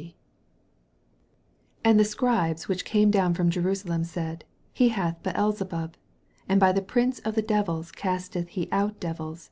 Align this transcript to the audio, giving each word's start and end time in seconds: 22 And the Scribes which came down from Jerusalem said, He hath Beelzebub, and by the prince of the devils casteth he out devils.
22 0.00 0.16
And 1.84 2.00
the 2.00 2.06
Scribes 2.06 2.68
which 2.68 2.86
came 2.86 3.10
down 3.10 3.34
from 3.34 3.50
Jerusalem 3.50 4.02
said, 4.02 4.46
He 4.72 4.88
hath 4.88 5.22
Beelzebub, 5.22 5.94
and 6.48 6.58
by 6.58 6.72
the 6.72 6.80
prince 6.80 7.18
of 7.18 7.34
the 7.34 7.42
devils 7.42 7.92
casteth 7.92 8.48
he 8.48 8.66
out 8.72 8.98
devils. 8.98 9.50